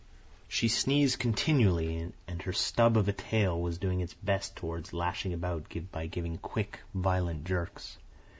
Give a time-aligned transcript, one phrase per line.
[0.47, 5.31] She sneezed continually, and her stub of a tail was doing its best toward lashing
[5.31, 7.99] about by giving quick, violent jerks.